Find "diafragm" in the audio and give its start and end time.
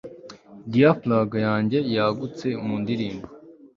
0.71-1.33